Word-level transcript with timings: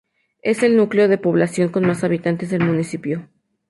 Es 0.41 0.63
el 0.63 0.77
núcleo 0.77 1.07
de 1.07 1.19
población 1.19 1.69
con 1.69 1.85
más 1.85 2.03
habitantes 2.03 2.49
del 2.49 2.63
municipio. 2.65 3.29